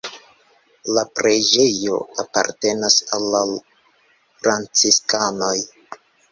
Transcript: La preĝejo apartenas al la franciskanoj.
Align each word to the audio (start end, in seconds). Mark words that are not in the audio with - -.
La 0.97 1.03
preĝejo 1.19 1.99
apartenas 2.25 2.99
al 3.19 3.29
la 3.37 3.43
franciskanoj. 3.53 5.55